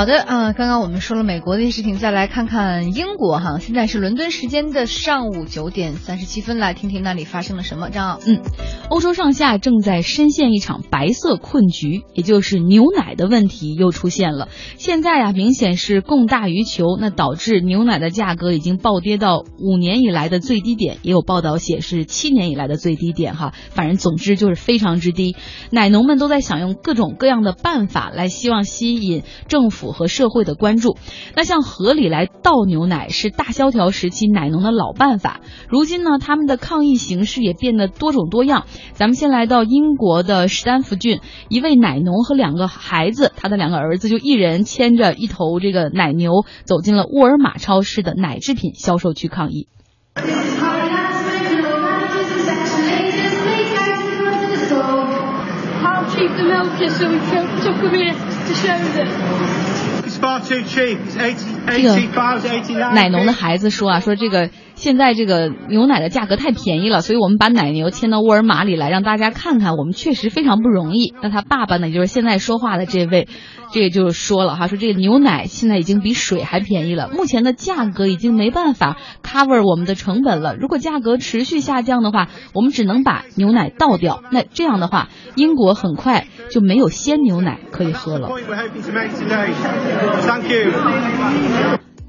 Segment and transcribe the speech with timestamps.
[0.00, 3.58] 好的，啊，刚刚我们说了美国的事情，再来看看英国哈。
[3.58, 7.90] 现在是伦敦时间的上午九点三十七分，来听听那里发生了什么。
[7.90, 8.40] 张嗯，
[8.88, 14.48] 欧洲上下正在深陷一场白色困局，也就是牛奶的问题又出现了。
[14.78, 23.52] 现在呀，明显是供大于求，那导致牛奶的价格已经暴跌到五年以来的最低点，也有报道显示七年以来的最低点哈。
[23.68, 25.36] 反正总之就是非常之低，
[25.70, 29.89] 奶农们都在想用各种各样的办法来希望吸引政府。
[29.92, 30.96] 和社会的关注，
[31.36, 35.40] 那像河里来倒牛奶是大萧条时期奶农的老办法。
[35.68, 38.64] 如今呢，他们的抗议形式也变得多种多样。
[38.92, 49.68] 咱们先来到英国的史丹福郡，一位奶农和两个孩子，他的两个儿子就一人牵着一头这个奶牛，走进了沃尔玛超市的奶制品销售区抗议。
[60.40, 61.82] 这
[62.74, 64.50] 个奶农的孩子说啊，说这个
[64.80, 71.12] 现在这个牛奶的价格太便宜了，所以我们把奶牛牵到沃尔玛里来，让大家看看我们确实非常不容易。
[71.22, 73.28] 那他爸爸呢，就是现在说话的这位。
[73.72, 80.56] 这个就是说了哈，说这个牛奶现在已经比水还便宜了，目前的价格已经没办法 cover 我们的成本了。
[80.56, 84.24] 如果价格持续下降的话，我们只能把牛奶倒掉。
[84.32, 88.30] 那这样的话，英国很快就没有鲜牛奶可以喝了。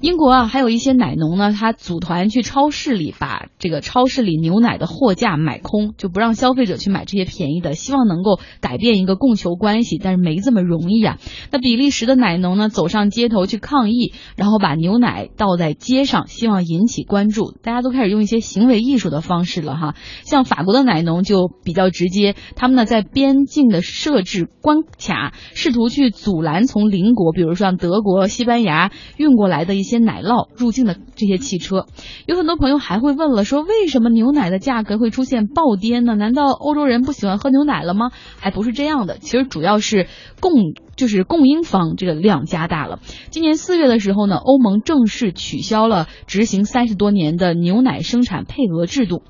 [0.00, 11.18] 英国啊，还有一些奶农呢，他组团去超市里把这个超市里牛奶的货架买空，就不让消费者去买这些便宜的，希望能够改变一个供求关系，但是没这么容易啊。
[11.50, 17.52] 那比利时的奶农呢，走上街头去抗议，然后把牛奶倒在街上，希望引起关注。
[17.62, 19.94] 大家都开始用一些行为艺术的方式了哈。
[20.24, 29.89] 像法国的奶农就比较直接，他们呢在边境的设置关卡，试图去阻拦从邻国，比如说像德国、西班牙运过来的一些。
[29.90, 31.86] 些奶酪入境的这些汽车，
[32.26, 36.14] 有很多朋友还会问了，说为什么牛奶的价格会出现暴跌呢？
[36.14, 38.10] 难道欧洲人不喜欢喝牛奶了吗？
[38.38, 40.06] 还不是这样的，其实主要是
[40.40, 40.52] 供
[40.96, 43.00] 就是供应方这个量加大了。
[43.30, 49.22] 今年四月的时候呢，欧盟正式取消了执行三十多年的牛奶生产配额制度，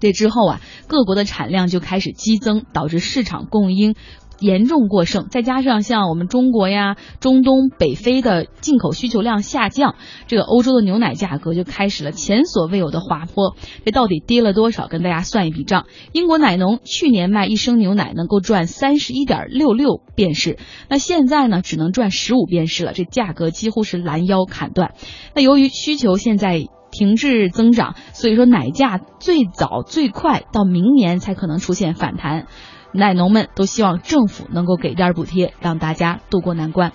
[0.00, 3.94] 这之后啊，各国的产量就开始激增，导致市场供应。
[4.40, 9.94] 严重过剩，再加上像我们中国呀、中东、北非的进口需求量下降，
[10.26, 13.54] 这个欧洲的牛奶价格就开始了前所未有的滑坡。
[13.84, 14.88] 这到底跌了多少？
[14.88, 20.58] 跟大家算一笔账：英国奶农去年卖一升牛奶能够赚三十一点六六便士，
[20.88, 24.94] 那现在呢只能赚十五便士了，这价格几乎是拦腰砍断。
[25.34, 32.46] 那由于需求现在停滞增长，所以说奶价最早最快到明年才可能出现反弹。
[32.92, 36.88] 奶农们都希望政府能够给点补贴，让大家渡过难关。